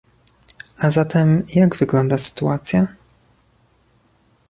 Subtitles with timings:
[0.77, 2.87] A zatem, jak wygląda sytuacja?